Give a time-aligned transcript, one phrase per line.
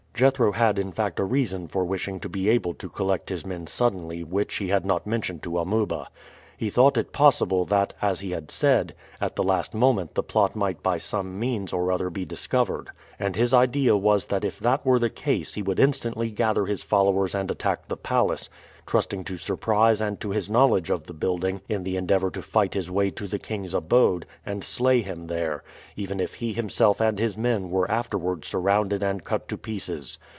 [0.13, 3.65] Jethro had in fact a reason for wishing to be able to collect his men
[3.65, 6.09] suddenly which he had not mentioned to Amuba.
[6.55, 10.55] He thought it possible that, as he had said, at the last moment the plot
[10.55, 12.91] might by some means or other be discovered.
[13.17, 16.83] And his idea was that if that were the case he would instantly gather his
[16.83, 18.47] followers and attack the palace,
[18.87, 22.73] trusting to surprise and to his knowledge of the building in the endeavor to fight
[22.75, 25.63] his way to the king's abode and slay him there,
[25.95, 30.17] even if he himself and his men were afterward surrounded and cut to pieces.